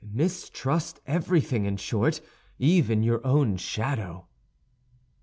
[0.11, 2.21] Mistrust everything, in short,
[2.57, 4.25] even your own shadow."